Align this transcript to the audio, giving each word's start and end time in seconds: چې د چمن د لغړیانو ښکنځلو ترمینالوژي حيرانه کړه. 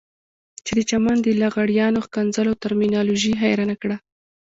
چې 0.65 0.71
د 0.77 0.79
چمن 0.89 1.17
د 1.23 1.27
لغړیانو 1.41 2.03
ښکنځلو 2.05 2.59
ترمینالوژي 2.63 3.33
حيرانه 3.43 3.75
کړه. 3.81 3.97